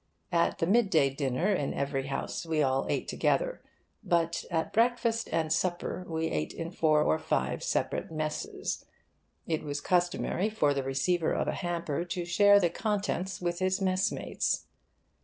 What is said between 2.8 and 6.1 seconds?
ate together; but at breakfast and supper